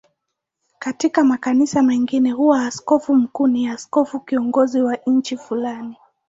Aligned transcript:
Katika 0.79 1.23
makanisa 1.23 1.81
mengine 1.83 2.31
huwa 2.31 2.65
askofu 2.65 3.15
mkuu 3.15 3.47
ni 3.47 3.67
askofu 3.67 4.19
kiongozi 4.19 4.81
wa 4.81 4.97
nchi 5.07 5.37
fulani. 5.37 5.97